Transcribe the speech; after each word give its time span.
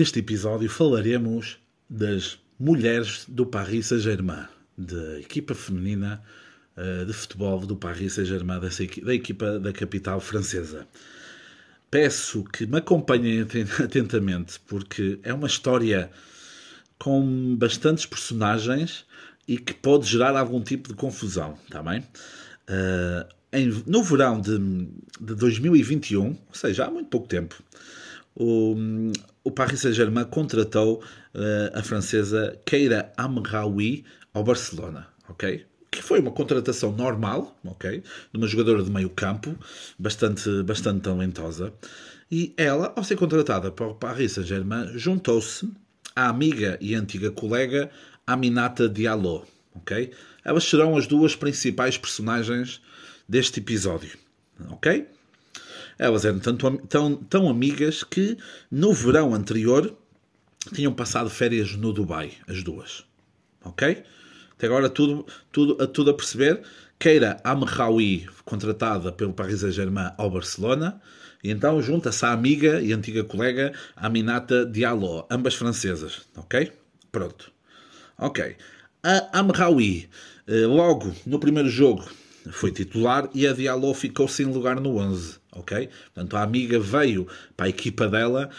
Neste 0.00 0.20
episódio 0.20 0.66
falaremos 0.70 1.58
das 1.86 2.38
mulheres 2.58 3.26
do 3.28 3.44
Paris 3.44 3.88
Saint-Germain, 3.88 4.46
da 4.74 5.20
equipa 5.20 5.54
feminina 5.54 6.22
uh, 6.74 7.04
de 7.04 7.12
futebol 7.12 7.60
do 7.66 7.76
Paris 7.76 8.14
Saint-Germain, 8.14 8.60
da 9.02 9.14
equipa 9.14 9.58
da 9.58 9.74
capital 9.74 10.18
francesa. 10.18 10.88
Peço 11.90 12.44
que 12.44 12.64
me 12.64 12.78
acompanhem 12.78 13.42
atentamente, 13.78 14.58
porque 14.60 15.20
é 15.22 15.34
uma 15.34 15.46
história 15.46 16.10
com 16.98 17.54
bastantes 17.56 18.06
personagens 18.06 19.04
e 19.46 19.58
que 19.58 19.74
pode 19.74 20.06
gerar 20.06 20.34
algum 20.34 20.62
tipo 20.62 20.88
de 20.88 20.94
confusão, 20.94 21.58
está 21.66 21.82
bem? 21.82 22.02
Em, 23.52 23.66
no 23.86 24.02
verão 24.02 24.40
de, 24.40 24.58
de 25.20 25.34
2021, 25.34 26.26
ou 26.26 26.38
seja, 26.54 26.86
há 26.86 26.90
muito 26.90 27.10
pouco 27.10 27.28
tempo, 27.28 27.62
o, 28.34 28.76
o 29.44 29.50
Paris 29.50 29.80
Saint-Germain 29.80 30.24
contratou 30.24 31.02
uh, 31.34 31.78
a 31.78 31.82
francesa 31.82 32.58
Keira 32.64 33.12
Amraoui 33.16 34.04
ao 34.32 34.44
Barcelona, 34.44 35.08
ok? 35.28 35.64
Que 35.90 36.02
foi 36.02 36.20
uma 36.20 36.30
contratação 36.30 36.92
normal, 36.92 37.58
ok? 37.64 38.02
De 38.32 38.38
uma 38.38 38.46
jogadora 38.46 38.82
de 38.82 38.90
meio 38.90 39.10
campo, 39.10 39.56
bastante, 39.98 40.62
bastante 40.62 41.02
talentosa. 41.02 41.72
E 42.30 42.54
ela, 42.56 42.92
ao 42.94 43.02
ser 43.02 43.16
contratada 43.16 43.72
para 43.72 43.88
o 43.88 43.94
Paris 43.94 44.32
Saint-Germain, 44.32 44.96
juntou-se 44.96 45.68
à 46.14 46.28
amiga 46.28 46.78
e 46.80 46.94
antiga 46.94 47.30
colega 47.30 47.90
Aminata 48.26 48.88
Diallo, 48.88 49.44
ok? 49.74 50.12
Elas 50.44 50.64
serão 50.64 50.96
as 50.96 51.06
duas 51.06 51.34
principais 51.34 51.98
personagens 51.98 52.80
deste 53.28 53.58
episódio, 53.58 54.16
ok? 54.70 55.06
Elas 56.00 56.24
eram 56.24 56.38
tanto, 56.38 56.78
tão, 56.88 57.14
tão 57.14 57.50
amigas 57.50 58.02
que 58.02 58.38
no 58.70 58.90
verão 58.94 59.34
anterior 59.34 59.94
tinham 60.72 60.94
passado 60.94 61.28
férias 61.28 61.76
no 61.76 61.92
Dubai, 61.92 62.32
as 62.48 62.62
duas. 62.62 63.04
Ok? 63.62 64.02
Até 64.52 64.66
agora 64.66 64.88
tudo, 64.88 65.26
tudo, 65.52 65.86
tudo 65.88 66.10
a 66.10 66.14
perceber. 66.14 66.62
Keira 66.98 67.38
Amraoui, 67.44 68.26
contratada 68.46 69.12
pelo 69.12 69.34
Paris 69.34 69.60
Saint-Germain 69.60 70.12
ao 70.16 70.30
Barcelona, 70.30 71.02
e 71.44 71.50
então 71.50 71.82
junta-se 71.82 72.24
a 72.24 72.32
amiga 72.32 72.80
e 72.80 72.94
antiga 72.94 73.22
colega 73.22 73.74
Aminata 73.94 74.64
Diallo, 74.64 75.26
ambas 75.30 75.54
francesas. 75.54 76.22
Ok? 76.34 76.72
Pronto. 77.12 77.52
Ok. 78.16 78.56
A 79.02 79.38
Amraoui, 79.38 80.08
eh, 80.46 80.64
logo 80.64 81.14
no 81.26 81.38
primeiro 81.38 81.68
jogo, 81.68 82.08
foi 82.50 82.70
titular 82.70 83.28
e 83.34 83.46
a 83.46 83.52
Diallo 83.52 83.92
ficou 83.92 84.26
sem 84.26 84.46
lugar 84.46 84.80
no 84.80 84.96
11, 84.96 85.39
ok? 85.52 85.88
Portanto, 86.14 86.36
a 86.36 86.42
amiga 86.42 86.78
veio 86.78 87.26
para 87.56 87.66
a 87.66 87.68
equipa 87.68 88.08
dela 88.08 88.50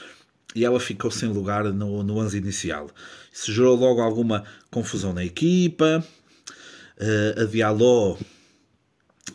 e 0.55 0.65
ela 0.65 0.79
ficou 0.79 1.09
sem 1.09 1.29
lugar 1.29 1.63
no, 1.65 2.03
no 2.03 2.17
11 2.17 2.37
inicial. 2.37 2.89
Isso 3.31 3.51
gerou 3.51 3.75
logo 3.75 4.01
alguma 4.01 4.43
confusão 4.69 5.13
na 5.13 5.23
equipa. 5.23 6.03
Uh, 6.97 7.41
a 7.41 7.45
Diallo 7.45 8.17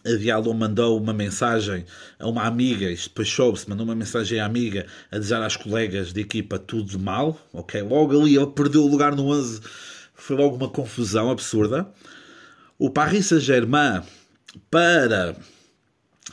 a 0.05 0.55
mandou 0.55 0.99
uma 1.01 1.12
mensagem 1.12 1.84
a 2.19 2.28
uma 2.28 2.45
amiga, 2.45 2.91
isto 2.91 3.09
depois 3.09 3.28
soube-se, 3.28 3.69
mandou 3.69 3.84
uma 3.84 3.95
mensagem 3.95 4.39
à 4.39 4.47
amiga 4.47 4.87
a 5.11 5.19
dizer 5.19 5.37
às 5.37 5.56
colegas 5.56 6.12
de 6.12 6.21
equipa 6.21 6.59
tudo 6.59 6.91
de 6.91 6.99
mal, 6.99 7.39
ok? 7.53 7.83
Logo 7.83 8.21
ali 8.21 8.37
ele 8.37 8.47
perdeu 8.47 8.84
o 8.84 8.89
lugar 8.89 9.15
no 9.16 9.28
11, 9.28 9.61
foi 10.15 10.37
logo 10.37 10.56
uma 10.56 10.69
confusão 10.69 11.31
absurda. 11.31 11.89
O 12.78 12.91
Paris 12.91 13.27
Saint-Germain 13.27 14.03
para 14.71 15.37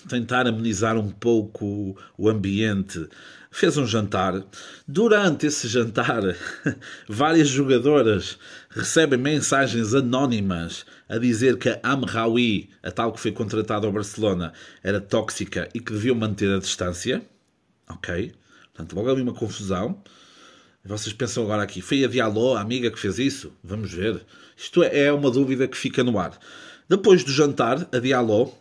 tentar 0.07 0.47
amenizar 0.47 0.97
um 0.97 1.09
pouco 1.09 1.97
o 2.17 2.29
ambiente, 2.29 3.07
fez 3.51 3.77
um 3.77 3.85
jantar. 3.85 4.43
Durante 4.87 5.45
esse 5.47 5.67
jantar, 5.67 6.21
várias 7.07 7.47
jogadoras 7.47 8.37
recebem 8.69 9.19
mensagens 9.19 9.93
anónimas 9.93 10.85
a 11.07 11.17
dizer 11.17 11.57
que 11.57 11.69
a 11.69 11.79
Amraoui, 11.83 12.69
a 12.81 12.91
tal 12.91 13.13
que 13.13 13.19
foi 13.19 13.31
contratada 13.31 13.85
ao 13.85 13.93
Barcelona, 13.93 14.53
era 14.83 14.99
tóxica 14.99 15.69
e 15.73 15.79
que 15.79 15.93
deviam 15.93 16.15
manter 16.15 16.51
a 16.51 16.59
distância. 16.59 17.21
Ok? 17.89 18.33
Portanto, 18.73 18.95
logo 18.95 19.11
ali 19.11 19.21
uma 19.21 19.33
confusão. 19.33 20.01
Vocês 20.85 21.13
pensam 21.13 21.43
agora 21.43 21.63
aqui, 21.63 21.81
foi 21.81 22.03
a 22.03 22.07
Diallo, 22.09 22.55
a 22.55 22.61
amiga 22.61 22.91
que 22.91 22.99
fez 22.99 23.17
isso? 23.17 23.53
Vamos 23.63 23.93
ver. 23.93 24.25
Isto 24.57 24.83
é 24.83 25.13
uma 25.13 25.31
dúvida 25.31 25.65
que 25.65 25.77
fica 25.77 26.03
no 26.03 26.19
ar. 26.19 26.37
Depois 26.89 27.23
do 27.23 27.31
jantar, 27.31 27.87
a 27.89 27.99
Diallo 27.99 28.53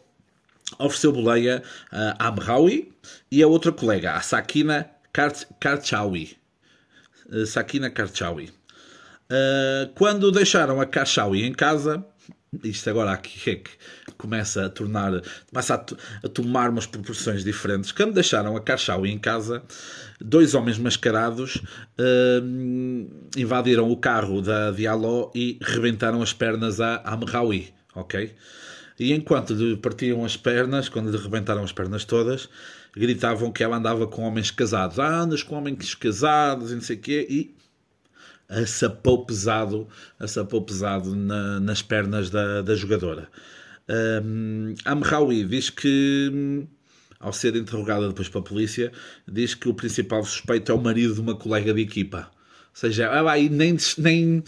ofereceu 0.78 1.12
boleia 1.12 1.62
a 1.90 2.28
Amraoui 2.28 2.92
e 3.30 3.42
a 3.42 3.46
outra 3.46 3.72
colega, 3.72 4.14
a 4.14 4.20
Sakina 4.20 4.90
Karchawi. 5.60 6.36
Eh, 7.32 7.46
Sakina 7.46 7.90
Karchawi. 7.90 8.50
Eh, 9.30 9.90
quando 9.94 10.30
deixaram 10.30 10.80
a 10.80 10.86
Karchawi 10.86 11.44
em 11.44 11.52
casa, 11.52 12.04
isto 12.62 12.90
agora 12.90 13.12
aqui 13.12 13.50
é 13.50 13.54
que 13.56 13.70
começa 14.18 14.66
a 14.66 14.68
tornar, 14.68 15.22
começa 15.50 15.74
a, 15.74 16.26
a, 16.26 16.28
tomar 16.28 16.70
umas 16.70 16.86
proporções 16.86 17.42
diferentes. 17.42 17.92
Quando 17.92 18.14
deixaram 18.14 18.56
a 18.56 18.60
Karchawi 18.60 19.10
em 19.10 19.18
casa, 19.18 19.62
dois 20.20 20.54
homens 20.54 20.78
mascarados 20.78 21.56
uh, 21.56 23.36
invadiram 23.36 23.90
o 23.90 23.96
carro 23.96 24.40
da 24.42 24.70
Diallo 24.70 25.30
e 25.34 25.58
rebentaram 25.62 26.22
as 26.22 26.32
pernas 26.32 26.80
a 26.80 26.96
Amraoui 27.04 27.72
ok? 27.94 28.34
E 29.02 29.12
enquanto 29.12 29.52
lhe 29.52 29.76
partiam 29.76 30.24
as 30.24 30.36
pernas, 30.36 30.88
quando 30.88 31.10
lhe 31.10 31.16
rebentaram 31.16 31.64
as 31.64 31.72
pernas 31.72 32.04
todas, 32.04 32.48
gritavam 32.94 33.50
que 33.50 33.64
ela 33.64 33.76
andava 33.76 34.06
com 34.06 34.22
homens 34.22 34.52
casados. 34.52 35.00
Ah, 35.00 35.22
andas 35.22 35.42
com 35.42 35.56
homens 35.56 35.94
casados 35.96 36.70
e 36.70 36.74
não 36.74 36.82
sei 36.82 36.96
o 36.96 37.00
quê. 37.00 37.26
E 37.28 37.54
assapou 38.48 39.26
pesado, 39.26 39.88
assapou 40.20 40.62
pesado 40.62 41.16
na, 41.16 41.58
nas 41.58 41.82
pernas 41.82 42.30
da, 42.30 42.62
da 42.62 42.76
jogadora. 42.76 43.28
Um, 44.24 44.74
Amraoui 44.84 45.44
diz 45.44 45.68
que, 45.68 46.64
ao 47.18 47.32
ser 47.32 47.56
interrogada 47.56 48.06
depois 48.06 48.28
pela 48.28 48.44
polícia, 48.44 48.92
diz 49.26 49.56
que 49.56 49.68
o 49.68 49.74
principal 49.74 50.24
suspeito 50.24 50.70
é 50.70 50.74
o 50.74 50.80
marido 50.80 51.14
de 51.14 51.20
uma 51.20 51.34
colega 51.34 51.74
de 51.74 51.80
equipa. 51.80 52.30
Ou 52.30 52.76
seja, 52.76 53.06
ela 53.06 53.32
aí 53.32 53.48
nem, 53.48 53.76
nem, 53.98 54.44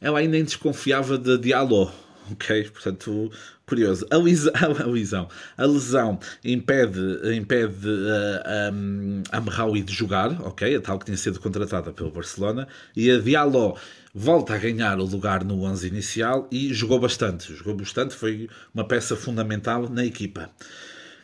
ela 0.00 0.20
aí 0.20 0.28
nem 0.28 0.44
desconfiava 0.44 1.18
de 1.18 1.38
Diallo 1.38 1.92
ok? 2.32 2.64
Portanto, 2.70 3.30
curioso. 3.66 4.06
A, 4.10 4.16
lisa, 4.16 4.52
a, 4.54 4.86
lesão, 4.86 5.28
a 5.56 5.66
lesão 5.66 6.18
impede, 6.44 7.00
impede 7.36 7.88
uh, 7.88 8.72
um, 8.72 9.22
a 9.30 9.40
Merraui 9.40 9.82
de 9.82 9.92
jogar, 9.92 10.40
ok? 10.46 10.76
A 10.76 10.80
tal 10.80 10.98
que 10.98 11.06
tinha 11.06 11.16
sido 11.16 11.40
contratada 11.40 11.92
pelo 11.92 12.10
Barcelona. 12.10 12.68
E 12.94 13.10
a 13.10 13.18
Diallo 13.18 13.76
volta 14.14 14.54
a 14.54 14.58
ganhar 14.58 14.98
o 15.00 15.04
lugar 15.04 15.44
no 15.44 15.62
11 15.64 15.88
inicial 15.88 16.48
e 16.50 16.72
jogou 16.72 17.00
bastante. 17.00 17.54
Jogou 17.54 17.74
bastante, 17.74 18.14
foi 18.14 18.48
uma 18.72 18.86
peça 18.86 19.16
fundamental 19.16 19.88
na 19.90 20.04
equipa. 20.04 20.48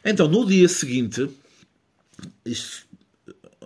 Então, 0.05 0.27
no 0.27 0.45
dia 0.45 0.69
seguinte, 0.69 1.31
isto 2.45 2.91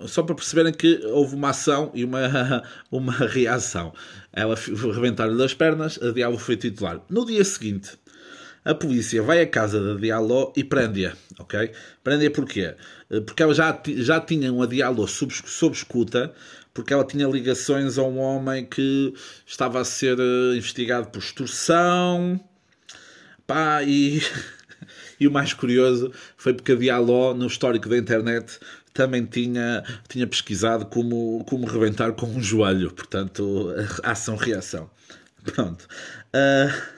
só 0.06 0.22
para 0.22 0.34
perceberem 0.34 0.74
que 0.74 1.00
houve 1.06 1.34
uma 1.34 1.48
ação 1.50 1.90
e 1.94 2.04
uma, 2.04 2.62
uma 2.92 3.12
reação. 3.12 3.94
Ela 4.30 4.54
rebentaram-lhe 4.94 5.42
as 5.42 5.54
pernas, 5.54 5.98
a 6.02 6.12
Diallo 6.12 6.38
foi 6.38 6.58
titular. 6.58 7.00
No 7.08 7.24
dia 7.24 7.42
seguinte, 7.42 7.96
a 8.66 8.74
polícia 8.74 9.22
vai 9.22 9.40
à 9.40 9.46
casa 9.46 9.80
da 9.80 9.94
Diallo 9.94 10.52
e 10.56 10.64
prende-a, 10.64 11.12
ok? 11.38 11.70
Prende-a 12.02 12.30
porquê? 12.32 12.74
Porque 13.24 13.40
ela 13.40 13.54
já, 13.54 13.80
já 13.86 14.20
tinha 14.20 14.52
uma 14.52 14.66
Diallo 14.66 15.06
sob, 15.06 15.32
sob 15.32 15.76
escuta, 15.76 16.34
porque 16.74 16.92
ela 16.92 17.04
tinha 17.04 17.28
ligações 17.28 17.96
a 17.96 18.02
um 18.02 18.18
homem 18.18 18.66
que 18.66 19.14
estava 19.46 19.80
a 19.80 19.84
ser 19.84 20.18
eh, 20.18 20.56
investigado 20.56 21.08
por 21.08 21.20
extorsão, 21.20 22.40
pá, 23.46 23.82
e... 23.82 24.20
E 25.18 25.26
o 25.26 25.30
mais 25.30 25.54
curioso 25.54 26.12
foi 26.36 26.52
porque 26.52 26.72
a 26.72 26.74
Diallo, 26.74 27.32
no 27.32 27.46
histórico 27.46 27.88
da 27.88 27.96
internet, 27.96 28.58
também 28.92 29.24
tinha, 29.24 29.82
tinha 30.06 30.26
pesquisado 30.26 30.84
como, 30.84 31.42
como 31.48 31.66
rebentar 31.66 32.12
com 32.12 32.26
um 32.26 32.42
joelho. 32.42 32.92
Portanto, 32.92 33.72
ação-reação. 34.04 34.90
Pronto. 35.42 35.88
Uh... 36.34 36.95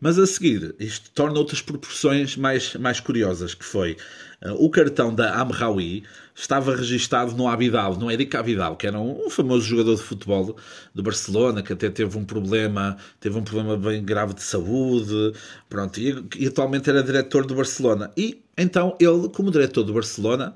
Mas 0.00 0.18
a 0.18 0.26
seguir, 0.26 0.74
isto 0.78 1.10
torna 1.10 1.38
outras 1.38 1.60
proporções 1.60 2.36
mais, 2.36 2.74
mais 2.76 3.00
curiosas, 3.00 3.52
que 3.52 3.64
foi 3.64 3.98
uh, 4.42 4.54
o 4.64 4.70
cartão 4.70 5.14
da 5.14 5.34
Amraoui 5.34 6.04
estava 6.34 6.74
registado 6.74 7.36
no 7.36 7.46
Abidal, 7.46 7.96
no 7.96 8.10
Eric 8.10 8.34
Abidal, 8.34 8.76
que 8.76 8.86
era 8.86 8.98
um, 8.98 9.26
um, 9.26 9.30
famoso 9.30 9.62
jogador 9.62 9.96
de 9.96 10.02
futebol 10.02 10.56
do 10.94 11.02
Barcelona, 11.02 11.62
que 11.62 11.74
até 11.74 11.90
teve 11.90 12.16
um 12.16 12.24
problema, 12.24 12.96
teve 13.20 13.36
um 13.38 13.44
problema 13.44 13.76
bem 13.76 14.02
grave 14.02 14.32
de 14.32 14.42
saúde, 14.42 15.34
pronto, 15.68 16.00
e, 16.00 16.24
e 16.38 16.46
atualmente 16.46 16.88
era 16.88 17.02
diretor 17.02 17.44
do 17.44 17.54
Barcelona. 17.54 18.10
E 18.16 18.42
então 18.56 18.96
ele, 18.98 19.28
como 19.28 19.50
diretor 19.50 19.82
do 19.82 19.92
Barcelona, 19.92 20.54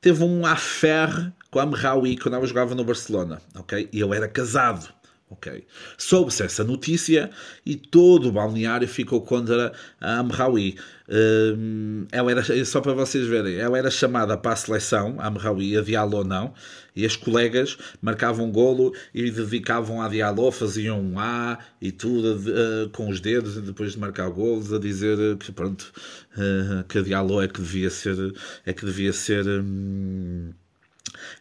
teve 0.00 0.24
um 0.24 0.44
affair 0.44 1.32
com 1.52 1.60
a 1.60 1.62
Amraoui 1.62 2.16
quando 2.16 2.34
ela 2.34 2.46
jogava 2.46 2.74
no 2.74 2.82
Barcelona, 2.82 3.40
ok? 3.54 3.88
E 3.92 4.02
ele 4.02 4.16
era 4.16 4.26
casado, 4.26 4.88
ok? 5.32 5.66
Soube-se 5.96 6.42
essa 6.42 6.62
notícia 6.62 7.30
e 7.64 7.76
todo 7.76 8.28
o 8.28 8.32
balneário 8.32 8.86
ficou 8.86 9.22
contra 9.22 9.72
a 10.00 10.18
Amraoui. 10.18 10.76
Um, 11.08 12.06
ela 12.12 12.30
era, 12.30 12.64
só 12.64 12.80
para 12.80 12.92
vocês 12.92 13.26
verem, 13.26 13.56
ela 13.56 13.76
era 13.76 13.90
chamada 13.90 14.36
para 14.36 14.52
a 14.52 14.56
seleção, 14.56 15.16
a 15.18 15.26
Amraoui, 15.26 15.76
a 15.76 15.82
Diallo 15.82 16.24
não, 16.24 16.54
e 16.94 17.04
as 17.04 17.16
colegas 17.16 17.76
marcavam 18.00 18.50
golo 18.50 18.94
e 19.12 19.30
dedicavam 19.30 20.00
a 20.00 20.08
Diallo, 20.08 20.50
faziam 20.52 21.00
um 21.00 21.18
A 21.18 21.58
e 21.80 21.90
tudo 21.90 22.36
uh, 22.36 22.88
com 22.90 23.08
os 23.08 23.20
dedos, 23.20 23.56
depois 23.60 23.92
de 23.92 23.98
marcar 23.98 24.28
golos, 24.30 24.72
a 24.72 24.78
dizer 24.78 25.36
que 25.38 25.50
pronto, 25.52 25.92
uh, 26.36 26.84
que 26.84 26.98
a 26.98 27.02
Diallo 27.02 27.42
é 27.42 27.48
que 27.48 27.60
devia 27.60 27.90
ser, 27.90 28.16
é 28.64 28.72
que 28.72 28.84
devia 28.84 29.12
ser 29.12 29.46
um, 29.46 30.52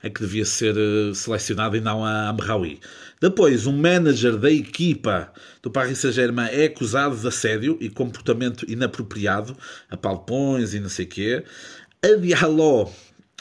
é 0.02 0.10
que 0.10 0.22
devia 0.22 0.46
ser 0.46 0.76
uh, 0.78 1.14
selecionado 1.14 1.76
e 1.76 1.82
não 1.82 2.04
a 2.06 2.30
Amraoui. 2.30 2.80
Depois, 3.20 3.68
um 3.68 3.78
manager 3.78 4.38
da 4.38 4.50
equipa 4.50 5.32
do 5.62 5.70
Paris 5.70 6.00
Saint-Germain 6.00 6.50
é 6.52 6.66
acusado 6.66 7.16
de 7.16 7.28
assédio 7.28 7.78
e 7.80 7.90
comportamento 7.90 8.66
inapropriado, 8.68 9.56
a 9.90 9.96
palpões 9.96 10.74
e 10.74 10.80
não 10.80 10.90
sei 10.90 11.06
o 11.06 11.10
quê. 11.10 11.44
A 12.04 12.16
Diallo 12.16 12.92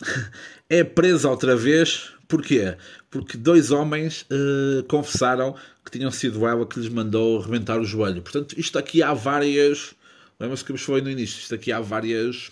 é 0.69 0.85
presa 0.85 1.31
outra 1.31 1.57
vez. 1.57 2.13
Porquê? 2.29 2.77
Porque 3.11 3.37
dois 3.37 3.71
homens 3.71 4.27
uh, 4.31 4.85
confessaram 4.85 5.57
que 5.85 5.91
tinham 5.91 6.11
sido 6.11 6.47
ela 6.47 6.65
que 6.67 6.79
lhes 6.79 6.89
mandou 6.89 7.41
rebentar 7.41 7.81
o 7.81 7.85
joelho. 7.85 8.23
Portanto, 8.23 8.55
isto 8.59 8.79
aqui 8.79 9.03
há 9.03 9.13
várias... 9.13 9.95
Lembra-se 10.39 10.65
que 10.65 10.73
vos 10.73 10.83
foi 10.83 11.01
no 11.01 11.11
início. 11.11 11.41
Isto 11.41 11.55
aqui 11.55 11.73
há 11.73 11.81
várias 11.81 12.51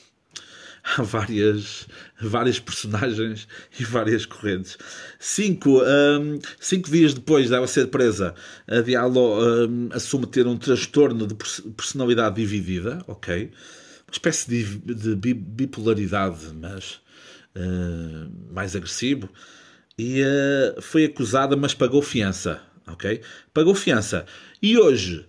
há 0.96 1.02
várias, 1.02 1.86
várias 2.20 2.58
personagens 2.58 3.46
e 3.78 3.84
várias 3.84 4.24
correntes. 4.24 4.78
Cinco, 5.18 5.82
um, 5.82 6.38
cinco 6.58 6.90
dias 6.90 7.14
depois 7.14 7.50
dela 7.50 7.66
ser 7.66 7.88
presa, 7.88 8.34
a 8.66 8.80
Diallo 8.80 9.68
um, 9.68 9.88
assume 9.92 10.26
ter 10.26 10.46
um 10.46 10.56
transtorno 10.56 11.26
de 11.26 11.34
personalidade 11.34 12.36
dividida, 12.36 13.02
ok? 13.06 13.50
Uma 14.06 14.12
espécie 14.12 14.48
de, 14.48 15.14
de 15.14 15.34
bipolaridade, 15.34 16.46
mas 16.54 17.00
uh, 17.54 18.30
mais 18.52 18.74
agressivo. 18.74 19.28
E 19.98 20.22
uh, 20.22 20.80
foi 20.80 21.04
acusada, 21.04 21.56
mas 21.56 21.74
pagou 21.74 22.00
fiança, 22.00 22.62
ok? 22.86 23.20
Pagou 23.52 23.74
fiança. 23.74 24.24
E 24.62 24.78
hoje 24.78 25.26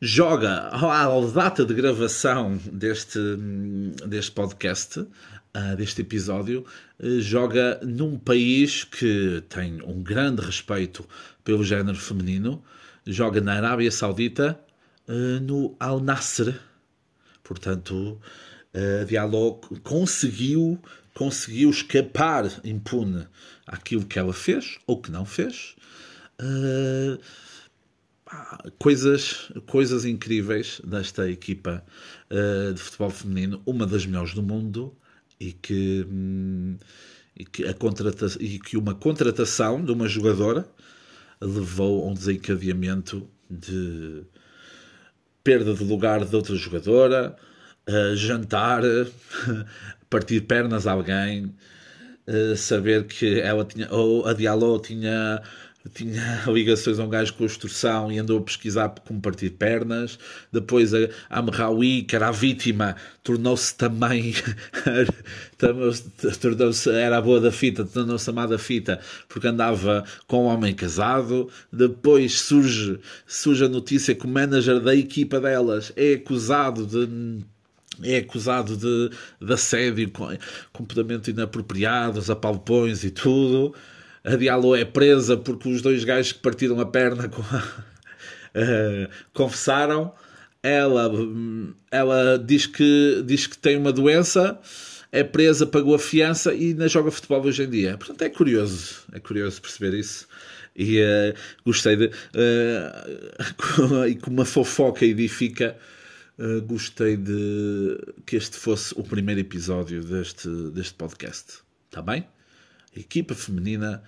joga 0.00 0.68
à 0.68 1.20
data 1.32 1.64
de 1.64 1.72
gravação 1.72 2.58
deste, 2.70 3.18
deste 4.06 4.32
podcast, 4.32 5.00
uh, 5.00 5.76
deste 5.76 6.02
episódio, 6.02 6.64
uh, 7.00 7.20
joga 7.20 7.80
num 7.82 8.18
país 8.18 8.84
que 8.84 9.42
tem 9.48 9.80
um 9.82 10.02
grande 10.02 10.42
respeito 10.42 11.06
pelo 11.42 11.64
género 11.64 11.96
feminino, 11.96 12.62
joga 13.06 13.40
na 13.40 13.54
Arábia 13.54 13.90
Saudita, 13.90 14.58
uh, 15.08 15.40
no 15.40 15.74
Al 15.80 16.00
Nasser. 16.00 16.60
Portanto, 17.42 18.20
a 18.74 19.04
Diallo 19.04 19.54
conseguiu, 19.82 20.78
conseguiu 21.14 21.70
escapar 21.70 22.50
impune 22.64 23.26
àquilo 23.66 24.04
que 24.04 24.18
ela 24.18 24.34
fez 24.34 24.78
ou 24.86 25.00
que 25.00 25.10
não 25.10 25.24
fez. 25.24 25.76
Uh, 26.40 27.18
coisas, 28.78 29.50
coisas 29.66 30.04
incríveis 30.04 30.80
desta 30.84 31.30
equipa 31.30 31.84
uh, 32.30 32.72
de 32.72 32.80
futebol 32.80 33.10
feminino, 33.10 33.62
uma 33.64 33.86
das 33.86 34.04
melhores 34.04 34.34
do 34.34 34.42
mundo 34.42 34.96
e 35.38 35.52
que, 35.52 36.06
hum, 36.08 36.76
e, 37.36 37.44
que 37.44 37.64
a 37.64 37.74
contrata 37.74 38.26
e 38.40 38.58
que 38.58 38.76
uma 38.76 38.94
contratação 38.94 39.84
de 39.84 39.92
uma 39.92 40.08
jogadora 40.08 40.68
levou 41.40 42.04
a 42.04 42.10
um 42.10 42.14
desencadeamento 42.14 43.28
de 43.48 44.24
perda 45.44 45.74
de 45.74 45.84
lugar 45.84 46.24
de 46.24 46.34
outra 46.34 46.56
jogadora, 46.56 47.36
uh, 47.88 48.16
jantar, 48.16 48.82
partir 50.10 50.40
pernas 50.40 50.86
a 50.88 50.92
alguém, 50.92 51.54
uh, 52.26 52.56
saber 52.56 53.06
que 53.06 53.38
ela 53.38 53.64
tinha, 53.64 53.88
ou 53.92 54.26
a 54.26 54.32
Diallo 54.32 54.80
tinha 54.80 55.40
tinha 55.94 56.42
ligações 56.48 56.98
a 56.98 57.04
um 57.04 57.08
gajo 57.08 57.32
de 57.32 57.38
construção 57.38 58.10
e 58.10 58.18
andou 58.18 58.38
a 58.38 58.42
pesquisar 58.42 58.88
como 59.06 59.20
partir 59.20 59.50
pernas. 59.50 60.18
Depois 60.52 60.92
a, 60.94 60.98
Amraoui, 61.30 62.02
que 62.02 62.16
era 62.16 62.28
a 62.28 62.32
vítima, 62.32 62.96
tornou-se 63.22 63.74
também, 63.74 64.34
tornou-se, 65.58 66.90
era 66.90 67.18
a 67.18 67.22
boa 67.22 67.40
da 67.40 67.52
fita, 67.52 67.84
tornou-se 67.84 68.28
amada 68.28 68.58
fita, 68.58 69.00
porque 69.28 69.46
andava 69.46 70.04
com 70.26 70.44
um 70.44 70.46
homem 70.46 70.74
casado. 70.74 71.48
Depois 71.72 72.40
surge, 72.40 72.98
surge 73.26 73.64
a 73.64 73.68
notícia 73.68 74.14
que 74.14 74.26
o 74.26 74.28
manager 74.28 74.80
da 74.80 74.94
equipa 74.94 75.40
delas 75.40 75.92
é 75.96 76.14
acusado 76.14 76.86
de 76.86 77.44
é 78.02 78.18
acusado 78.18 78.76
de, 78.76 79.10
de 79.40 79.52
assédio, 79.54 80.12
comportamento 80.70 81.28
inapropriado, 81.28 82.20
apalpões 82.30 83.02
e 83.04 83.10
tudo 83.10 83.74
a 84.26 84.34
Diallo 84.34 84.74
é 84.74 84.84
presa 84.84 85.36
porque 85.36 85.68
os 85.68 85.80
dois 85.80 86.02
gajos 86.02 86.32
que 86.32 86.40
partiram 86.40 86.80
a 86.80 86.86
perna 86.86 87.30
a, 87.32 87.58
uh, 87.58 89.08
confessaram. 89.32 90.12
Ela, 90.62 91.08
ela 91.92 92.42
diz, 92.44 92.66
que, 92.66 93.22
diz 93.24 93.46
que 93.46 93.56
tem 93.56 93.76
uma 93.76 93.92
doença, 93.92 94.58
é 95.12 95.22
presa, 95.22 95.64
pagou 95.64 95.94
a 95.94 95.98
fiança 95.98 96.52
e 96.52 96.70
ainda 96.70 96.88
joga 96.88 97.12
futebol 97.12 97.46
hoje 97.46 97.62
em 97.62 97.70
dia. 97.70 97.96
Portanto, 97.96 98.22
é 98.22 98.28
curioso, 98.28 99.04
é 99.12 99.20
curioso 99.20 99.62
perceber 99.62 99.96
isso. 99.96 100.26
E 100.74 101.00
uh, 101.00 101.32
gostei 101.64 101.94
de. 101.94 102.06
Uh, 102.06 104.06
e 104.10 104.16
com 104.16 104.30
uma 104.30 104.44
fofoca 104.44 105.04
edifica. 105.04 105.76
Uh, 106.36 106.60
gostei 106.62 107.16
de 107.16 107.96
que 108.26 108.36
este 108.36 108.56
fosse 108.56 108.92
o 108.98 109.04
primeiro 109.04 109.40
episódio 109.40 110.02
deste, 110.02 110.48
deste 110.72 110.94
podcast. 110.94 111.60
Está 111.88 112.02
bem? 112.02 112.26
Equipa 112.98 113.34
feminina 113.34 114.02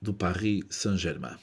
do 0.00 0.12
Paris 0.12 0.64
Saint-Germain. 0.70 1.36